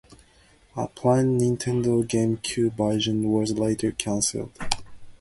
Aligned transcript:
A 0.75 0.87
planned 0.87 1.39
Nintendo 1.39 2.03
GameCube 2.03 2.73
version 2.75 3.21
was 3.31 3.53
later 3.53 3.91
canceled. 3.91 4.51